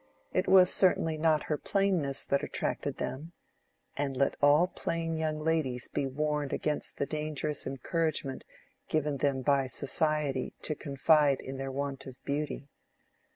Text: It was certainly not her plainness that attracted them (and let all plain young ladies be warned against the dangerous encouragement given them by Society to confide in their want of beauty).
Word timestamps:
It 0.33 0.47
was 0.47 0.73
certainly 0.73 1.15
not 1.15 1.43
her 1.43 1.59
plainness 1.59 2.25
that 2.25 2.41
attracted 2.41 2.97
them 2.97 3.33
(and 3.95 4.17
let 4.17 4.35
all 4.41 4.65
plain 4.67 5.15
young 5.15 5.37
ladies 5.37 5.87
be 5.89 6.07
warned 6.07 6.51
against 6.51 6.97
the 6.97 7.05
dangerous 7.05 7.67
encouragement 7.67 8.43
given 8.89 9.17
them 9.17 9.43
by 9.43 9.67
Society 9.67 10.55
to 10.63 10.73
confide 10.73 11.39
in 11.39 11.57
their 11.57 11.71
want 11.71 12.07
of 12.07 12.17
beauty). 12.25 12.67